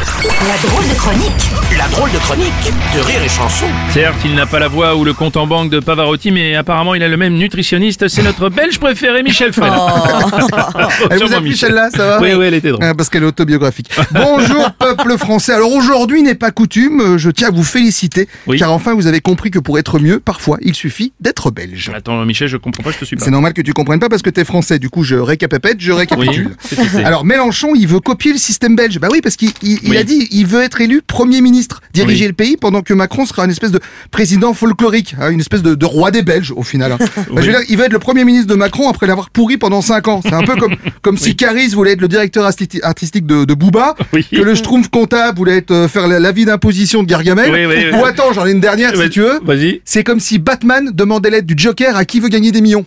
La 0.00 0.56
drôle 0.66 0.88
de 0.88 0.94
chronique 0.94 1.50
La 1.76 1.86
drôle 1.88 2.10
de 2.10 2.16
chronique 2.18 2.52
de 2.94 3.00
Rire 3.00 3.22
et 3.22 3.28
Chanson. 3.28 3.66
Certes, 3.92 4.16
il 4.24 4.34
n'a 4.34 4.46
pas 4.46 4.58
la 4.58 4.68
voix 4.68 4.96
ou 4.96 5.04
le 5.04 5.12
compte 5.12 5.36
en 5.36 5.46
banque 5.46 5.70
de 5.70 5.78
Pavarotti, 5.78 6.30
mais 6.30 6.54
apparemment 6.54 6.94
il 6.94 7.02
a 7.02 7.08
le 7.08 7.18
même 7.18 7.34
nutritionniste. 7.34 8.08
C'est 8.08 8.22
notre 8.22 8.48
belge 8.48 8.78
préféré, 8.78 9.22
Michel 9.22 9.52
Fred. 9.52 9.70
Elle 11.10 11.18
vous 11.22 11.34
a 11.34 11.40
plu 11.42 11.54
celle-là, 11.54 11.90
ça 11.90 12.06
va 12.06 12.20
Oui, 12.22 12.32
oui, 12.32 12.46
elle 12.46 12.54
était 12.54 12.70
drôle. 12.70 12.82
Ah, 12.82 12.94
Parce 12.94 13.10
qu'elle 13.10 13.22
est 13.24 13.26
autobiographique. 13.26 13.90
Bonjour 14.12 14.70
peuple 14.78 15.18
français. 15.18 15.52
Alors 15.52 15.72
aujourd'hui 15.72 16.22
n'est 16.22 16.34
pas 16.34 16.50
coutume, 16.50 17.00
euh, 17.02 17.18
je 17.18 17.30
tiens 17.30 17.48
à 17.48 17.50
vous 17.50 17.62
féliciter, 17.64 18.26
Oui. 18.46 18.58
car 18.58 18.72
enfin 18.72 18.94
vous 18.94 19.06
avez 19.06 19.20
compris 19.20 19.50
que 19.50 19.58
pour 19.58 19.78
être 19.78 19.98
mieux, 19.98 20.18
parfois 20.18 20.56
il 20.62 20.74
suffit 20.74 21.12
d'être 21.20 21.50
belge. 21.50 21.90
Attends, 21.94 22.24
Michel, 22.24 22.48
je 22.48 22.56
comprends 22.56 22.82
pas, 22.82 22.90
je 22.92 22.98
te 22.98 23.04
suis 23.04 23.16
pas. 23.16 23.24
C'est 23.24 23.30
normal 23.30 23.52
que 23.52 23.60
tu 23.62 23.74
comprennes 23.74 24.00
pas 24.00 24.08
parce 24.08 24.22
que 24.22 24.30
t'es 24.30 24.44
français, 24.46 24.78
du 24.78 24.88
coup 24.88 25.02
je 25.04 25.16
récapépète, 25.16 25.76
je 25.78 25.92
récapitule. 25.92 26.56
Oui. 26.78 27.04
Alors 27.04 27.24
Mélenchon, 27.26 27.72
il 27.74 27.86
veut 27.86 28.00
copier 28.00 28.32
le 28.32 28.38
système 28.38 28.76
belge. 28.76 28.98
Bah 28.98 29.08
oui, 29.10 29.20
parce 29.20 29.36
qu'il 29.36 29.52
il- 29.90 29.96
Oui. 29.96 29.96
a 29.98 30.04
dit, 30.04 30.28
il 30.30 30.46
veut 30.46 30.62
être 30.62 30.80
élu 30.80 31.02
Premier 31.06 31.40
ministre, 31.40 31.80
diriger 31.92 32.24
Oui. 32.24 32.28
le 32.28 32.34
pays, 32.34 32.56
pendant 32.56 32.82
que 32.82 32.94
Macron 32.94 33.26
sera 33.26 33.44
une 33.44 33.50
espèce 33.50 33.72
de 33.72 33.80
président 34.10 34.54
folklorique, 34.54 35.14
hein, 35.20 35.30
une 35.30 35.40
espèce 35.40 35.62
de, 35.62 35.74
de 35.74 35.86
roi 35.86 36.10
des 36.10 36.22
Belges 36.22 36.52
au 36.56 36.62
final. 36.62 36.92
hein. 36.92 36.98
Bah, 37.30 37.40
je 37.42 37.46
veux 37.46 37.52
dire, 37.52 37.60
il 37.68 37.76
veut 37.76 37.84
être 37.84 37.92
le 37.92 37.98
Premier 37.98 38.24
ministre 38.24 38.48
de 38.48 38.54
Macron 38.54 38.88
après 38.88 39.06
l'avoir 39.06 39.30
pourri 39.30 39.56
pendant 39.56 39.82
5 39.82 40.08
ans. 40.08 40.20
C'est 40.24 40.32
un 40.34 40.42
peu 40.42 40.56
comme, 40.56 40.74
comme 41.02 41.16
si 41.16 41.36
Caris 41.36 41.68
voulait 41.68 41.92
être 41.92 42.00
le 42.00 42.08
directeur 42.08 42.44
artisti- 42.48 42.82
artistique 42.82 43.26
de, 43.26 43.44
de 43.44 43.54
Booba, 43.54 43.94
que 44.12 44.36
le 44.42 44.54
Schtroumpf 44.54 44.88
comptable 44.88 45.38
voulait 45.38 45.58
être, 45.58 45.70
euh, 45.70 45.88
faire 45.88 46.06
la- 46.08 46.20
l'avis 46.20 46.44
d'imposition 46.44 47.02
de 47.02 47.08
Gargamel. 47.08 47.50
Ou 47.94 48.04
attends, 48.04 48.32
j'en 48.32 48.46
ai 48.46 48.52
une 48.52 48.60
dernière 48.60 48.94
si 48.96 49.10
tu 49.10 49.20
veux. 49.20 49.40
Vas-y. 49.44 49.80
C'est 49.84 50.04
comme 50.04 50.20
si 50.20 50.38
Batman 50.38 50.90
demandait 50.92 51.30
l'aide 51.30 51.46
du 51.46 51.54
Joker 51.56 51.96
à 51.96 52.04
qui 52.04 52.20
veut 52.20 52.28
gagner 52.28 52.52
des 52.52 52.60
millions. 52.60 52.84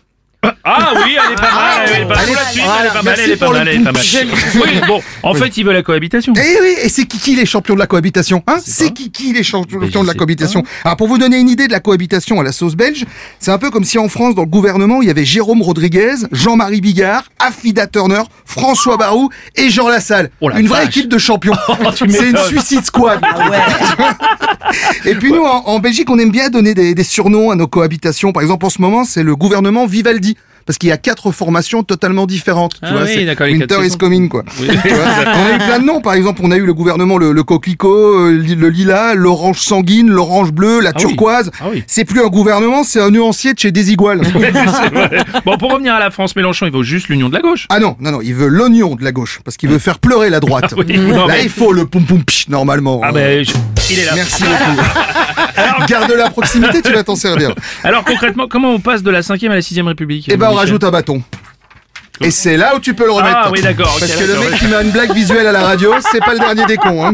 Ah 0.64 0.94
oui, 0.96 1.18
elle 1.18 1.34
est 1.34 1.36
pas 1.36 1.54
mal, 1.54 1.90
elle 1.94 2.02
est 2.02 2.06
pas 2.06 2.16
mal. 2.16 2.26
La 2.34 2.46
suite, 2.46 2.64
elle 2.80 2.88
est 2.88 2.94
pas 2.94 3.02
mal, 3.02 3.20
elle 3.20 3.32
est 3.32 3.38
pas 3.38 3.50
mal, 3.50 3.66
le 3.66 3.72
elle 3.72 3.82
est 3.82 3.84
pas 3.84 3.92
mal. 3.92 4.04
Oui, 4.56 4.82
bon, 4.88 5.02
en 5.24 5.34
fait, 5.34 5.58
il 5.58 5.66
veut 5.66 5.74
la 5.74 5.84
cohabitation. 5.84 6.34
Eh 6.36 6.62
oui, 6.62 6.76
et 6.82 6.90
c'est 6.90 7.06
Kiki 7.06 7.36
les 7.36 7.46
champions 7.46 7.74
de 7.74 7.80
la 7.80 7.88
cohabitation 7.88 8.44
hein 8.48 8.58
C'est 8.64 8.92
Kiki 8.92 9.34
les 9.34 9.44
champions 9.44 9.80
de 9.80 10.08
la 10.08 10.14
cohabitation. 10.14 10.64
Alors 10.84 10.98
pour 10.98 11.08
vous 11.08 11.18
donner 11.18 11.38
une 11.38 11.50
idée 11.50 11.68
de 11.68 11.72
la 11.72 11.80
cohabitation 11.80 12.40
à 12.40 12.44
la 12.44 12.52
sauce 12.52 12.76
belge, 12.76 13.06
c'est 13.40 13.52
un 13.52 13.58
peu 13.58 13.72
comme 13.72 13.84
si 13.84 13.98
en 13.98 14.10
France, 14.10 14.36
dans 14.36 14.44
le 14.44 14.48
gouvernement, 14.48 15.02
il 15.02 15.08
y 15.08 15.12
avait 15.12 15.26
Jérôme 15.26 15.62
Rodriguez, 15.62 16.16
Jean-Marie 16.32 16.82
Bigard, 16.82 17.24
Afida 17.40 17.88
Turner, 17.88 18.24
François 18.54 18.98
Barou 18.98 19.30
et 19.56 19.70
Jean 19.70 19.88
Lassalle. 19.90 20.30
Oh 20.42 20.50
la 20.50 20.60
une 20.60 20.68
vraie 20.68 20.86
vache. 20.86 20.98
équipe 20.98 21.10
de 21.10 21.18
champions. 21.18 21.54
tu 21.96 22.10
c'est 22.10 22.30
une 22.30 22.38
suicide 22.38 22.86
squad. 22.86 23.20
et 25.06 25.16
puis 25.16 25.32
nous, 25.32 25.44
en, 25.44 25.64
en 25.66 25.80
Belgique, 25.80 26.10
on 26.10 26.20
aime 26.20 26.32
bien 26.32 26.50
donner 26.50 26.74
des, 26.74 26.94
des 26.96 27.04
surnoms 27.04 27.52
à 27.52 27.56
nos 27.56 27.68
cohabitations. 27.68 28.32
Par 28.32 28.44
exemple, 28.44 28.66
en 28.66 28.70
ce 28.70 28.82
moment, 28.82 29.04
c'est 29.04 29.24
le 29.24 29.36
gouvernement 29.36 29.86
Vivaldi. 29.86 30.38
Parce 30.66 30.78
qu'il 30.78 30.90
y 30.90 30.92
a 30.92 30.98
quatre 30.98 31.32
formations 31.32 31.84
totalement 31.84 32.26
différentes. 32.26 32.76
Ah 32.82 32.88
tu 32.88 32.94
vois, 32.94 33.04
oui, 33.04 33.10
c'est 33.14 33.26
d'accord, 33.26 33.48
les 33.48 33.54
Winter 33.58 33.78
is 33.86 33.98
coming, 33.98 34.30
quoi. 34.30 34.44
Oui. 34.60 34.68
Tu 34.84 34.90
vois, 34.90 35.06
on 35.26 35.46
a 35.52 35.56
eu 35.56 35.58
plein 35.58 35.80
de 35.80 35.86
noms. 35.86 36.02
Par 36.02 36.14
exemple, 36.14 36.42
on 36.44 36.52
a 36.52 36.58
eu 36.58 36.66
le 36.66 36.74
gouvernement, 36.74 37.18
le, 37.18 37.32
le 37.32 37.44
coquelicot, 37.44 38.28
euh, 38.28 38.32
le 38.32 38.70
lilas, 38.70 39.14
l'orange 39.16 39.60
sanguine, 39.60 40.10
l'orange 40.10 40.52
bleu, 40.52 40.80
la 40.80 40.90
Ah 40.90 40.94
oui. 40.98 41.02
turquoise. 41.08 41.52
Ah. 41.62 41.66
C'est 41.88 42.06
plus 42.06 42.22
un 42.22 42.28
gouvernement, 42.28 42.84
c'est 42.84 43.02
un 43.02 43.10
nuancier 43.12 43.54
de 43.54 43.60
chez 43.60 43.72
Desigual. 43.72 44.22
Bon, 45.46 45.58
pour 45.58 45.72
revenir 45.72 45.94
à 45.94 46.00
la 46.00 46.12
France, 46.12 46.36
Mélenchon, 46.36 46.66
il 46.66 46.72
vaut 46.72 46.84
juste 46.84 47.08
l'union 47.10 47.30
de 47.30 47.34
la 47.34 47.42
gauche. 47.42 47.66
ah 47.70 47.80
non, 47.80 47.96
non, 48.00 48.12
non, 48.12 48.22
il 48.22 48.34
veut 48.34 48.48
l'oignon 48.48 48.96
de 48.96 49.04
la 49.04 49.12
gauche 49.12 49.40
parce 49.44 49.58
qu'il 49.58 49.70
veut 49.70 49.80
faire 49.80 50.00
pleurer 50.00 50.30
la 50.30 50.40
droite. 50.40 50.74
Non, 50.78 51.28
Là, 51.28 51.34
mais- 51.36 51.44
il 51.44 51.50
faut 51.50 51.74
le 51.74 51.86
poum 51.86 52.04
pich 52.06 52.48
normalement. 52.50 53.02
Ah 53.04 53.12
ben, 53.12 53.44
je- 53.44 53.52
il 53.90 54.00
est 54.00 54.06
là. 54.06 54.12
Merci 54.16 54.44
beaucoup. 54.44 55.86
Garde 55.88 56.12
la 56.12 56.30
proximité, 56.30 56.82
tu 56.82 56.92
vas 56.92 57.04
t'en 57.04 57.16
servir. 57.16 57.54
Alors 57.84 58.04
concrètement, 58.04 58.48
comment 58.48 58.72
on 58.72 58.80
passe 58.80 59.04
de 59.04 59.12
la 59.12 59.22
5 59.24 59.44
à 59.44 59.50
la 59.50 59.62
6 59.62 59.82
République 59.82 60.28
Eh 60.32 60.38
ben, 60.38 60.50
on 60.52 60.56
rajoute 60.56 60.84
un 60.84 60.92
bâton. 60.92 61.24
Et 62.22 62.32
c'est 62.32 62.58
là 62.58 62.76
où 62.76 62.80
tu 62.80 62.94
peux 62.94 63.06
le 63.06 63.12
remettre. 63.12 63.38
Ah 63.44 63.50
oui, 63.52 63.62
d'accord, 63.62 63.98
Parce 64.00 64.12
que 64.12 64.24
le 64.24 64.40
mec 64.40 64.60
qui 64.60 64.68
met 64.68 64.82
une 64.82 64.92
blague 64.92 65.14
visuelle 65.14 65.48
à 65.48 65.52
la 65.52 65.64
radio, 65.64 65.94
c'est 66.12 66.20
pas 66.20 66.34
le 66.34 66.40
dernier 66.40 66.66
des 66.66 66.78
cons. 66.78 67.06
Hein. 67.06 67.14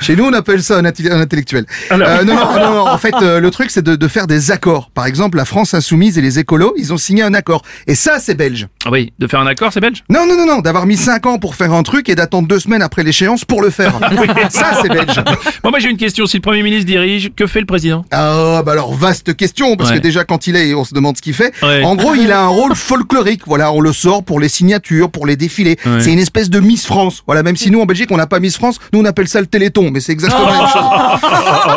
Chez 0.00 0.14
nous, 0.14 0.24
on 0.24 0.32
appelle 0.34 0.62
ça 0.62 0.76
un, 0.76 0.84
intellectuel. 0.84 1.64
Alors. 1.88 2.08
Euh, 2.08 2.22
non, 2.22 2.34
non, 2.34 2.52
non, 2.52 2.70
non, 2.74 2.86
En 2.88 2.98
fait, 2.98 3.14
euh, 3.22 3.40
le 3.40 3.50
truc, 3.50 3.70
c'est 3.70 3.82
de, 3.82 3.96
de 3.96 4.08
faire 4.08 4.26
des 4.26 4.50
accords. 4.50 4.90
Par 4.90 5.06
exemple, 5.06 5.38
la 5.38 5.46
France 5.46 5.72
insoumise 5.72 6.18
et 6.18 6.20
les 6.20 6.38
écolos, 6.38 6.74
ils 6.76 6.92
ont 6.92 6.98
signé 6.98 7.22
un 7.22 7.32
accord. 7.32 7.62
Et 7.86 7.94
ça, 7.94 8.18
c'est 8.18 8.34
belge. 8.34 8.68
Ah 8.84 8.90
oui, 8.90 9.12
de 9.18 9.26
faire 9.28 9.38
un 9.40 9.46
accord, 9.46 9.72
c'est 9.72 9.80
belge? 9.80 10.02
Non, 10.10 10.26
non, 10.26 10.36
non, 10.36 10.46
non. 10.46 10.58
D'avoir 10.58 10.86
mis 10.86 10.96
5 10.96 11.24
ans 11.26 11.38
pour 11.38 11.54
faire 11.54 11.72
un 11.72 11.84
truc 11.84 12.08
et 12.08 12.16
d'attendre 12.16 12.48
deux 12.48 12.58
semaines 12.58 12.82
après 12.82 13.04
l'échéance 13.04 13.44
pour 13.44 13.62
le 13.62 13.70
faire. 13.70 13.94
ça, 14.50 14.72
c'est 14.82 14.88
belge. 14.88 15.20
Bon, 15.62 15.70
moi 15.70 15.78
j'ai 15.78 15.88
une 15.88 15.96
question. 15.96 16.26
Si 16.26 16.38
le 16.38 16.42
Premier 16.42 16.62
ministre 16.64 16.86
dirige, 16.86 17.30
que 17.36 17.46
fait 17.46 17.60
le 17.60 17.66
président? 17.66 18.04
Ah, 18.10 18.62
bah 18.66 18.72
alors, 18.72 18.92
vaste 18.94 19.36
question, 19.36 19.76
parce 19.76 19.90
Ouais. 19.90 19.96
que 19.98 20.02
déjà, 20.02 20.24
quand 20.24 20.46
il 20.48 20.56
est, 20.56 20.74
on 20.74 20.84
se 20.84 20.94
demande 20.94 21.16
ce 21.16 21.22
qu'il 21.22 21.34
fait. 21.34 21.52
Ouais. 21.62 21.84
En 21.84 21.94
gros, 21.96 22.14
il 22.14 22.32
a 22.32 22.40
un 22.42 22.48
rôle 22.48 22.74
folklorique. 22.74 23.42
Voilà, 23.46 23.70
on 23.72 23.80
le 23.80 23.92
sort 23.92 24.24
pour 24.24 24.40
les 24.40 24.48
signatures, 24.48 25.10
pour 25.10 25.26
les 25.26 25.36
défilés. 25.36 25.76
Ouais. 25.86 26.00
C'est 26.00 26.12
une 26.12 26.18
espèce 26.18 26.50
de 26.50 26.58
Miss 26.58 26.84
France. 26.86 27.22
Voilà, 27.26 27.42
même 27.44 27.56
si 27.56 27.70
nous, 27.70 27.80
en 27.80 27.86
Belgique, 27.86 28.10
on 28.10 28.16
n'a 28.16 28.26
pas 28.26 28.40
Miss 28.40 28.56
France, 28.56 28.78
nous, 28.92 29.00
on 29.00 29.04
appelle 29.04 29.28
ça 29.28 29.40
le 29.40 29.46
Téléthon, 29.46 29.90
mais 29.92 30.00
c'est 30.00 30.12
exactement 30.12 30.46
la 30.46 30.58
même 30.58 30.68
chose. 30.68 30.82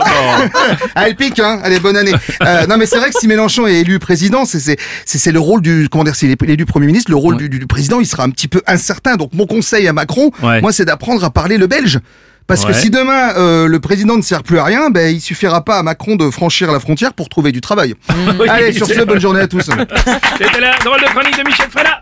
Ah, 0.96 1.08
elle 1.08 1.16
pique, 1.16 1.40
hein. 1.40 1.60
Allez, 1.64 1.80
bonne 1.80 1.98
année. 1.98 2.14
Euh, 2.44 2.66
non, 2.68 2.78
mais 2.78 2.86
c'est 2.86 2.98
vrai 2.98 3.10
que 3.10 3.20
si 3.20 3.28
Mélenchon 3.28 3.68
est 3.68 3.82
élu 3.82 4.00
président, 4.00 4.46
c'est, 4.46 4.60
c'est, 4.60 4.78
c'est, 5.06 5.18
c'est 5.18 5.32
le 5.32 5.40
rôle 5.40 5.62
du, 5.62 5.88
comment 5.90 6.04
dire, 6.04 6.16
s'il 6.16 6.32
est 6.32 6.42
élu 6.44 6.66
premier 6.66 6.86
ministre, 6.88 6.95
le 7.10 7.16
rôle 7.16 7.36
Ouais. 7.36 7.48
du, 7.48 7.68
président, 7.68 8.00
il 8.00 8.06
sera 8.06 8.24
un 8.24 8.30
petit 8.30 8.48
peu 8.48 8.62
incertain. 8.68 9.16
Donc, 9.16 9.32
mon 9.34 9.46
conseil 9.46 9.88
à 9.88 9.94
Macron, 9.94 10.32
Ouais. 10.42 10.62
moi, 10.62 10.72
c'est 10.72 10.86
d'apprendre 10.86 11.24
à 11.24 11.30
parler 11.30 11.58
le 11.58 11.68
belge. 11.68 12.00
Parce 12.48 12.64
que 12.64 12.74
si 12.74 12.92
demain 12.92 13.34
euh, 13.38 13.68
le 13.68 13.80
président 13.80 14.16
ne 14.18 14.22
sert 14.22 14.44
plus 14.44 14.60
à 14.60 14.64
rien, 14.64 14.92
ben 14.92 15.14
il 15.16 15.20
suffira 15.20 15.66
pas 15.66 15.80
à 15.80 15.84
Macron 15.84 16.16
de 16.16 16.30
franchir 16.30 16.72
la 16.72 16.80
frontière 16.80 17.12
pour 17.14 17.28
trouver 17.28 17.52
du 17.52 17.60
travail. 17.60 17.96
Allez, 18.48 18.72
sur 18.72 18.86
ce, 18.86 19.02
bonne 19.04 19.20
journée 19.20 19.40
à 19.40 19.48
tous. 19.48 19.62
C'était 20.38 20.60
la 20.62 20.78
drôle 20.84 21.02
de 21.02 21.06
chronique 21.08 21.38
de 21.40 21.44
Michel 21.44 21.70
Freda. 21.72 22.00